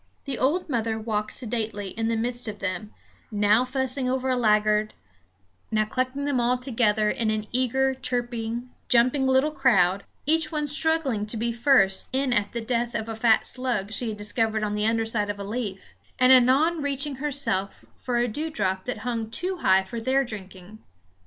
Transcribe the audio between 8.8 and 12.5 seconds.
jumping little crowd, each one struggling to be first in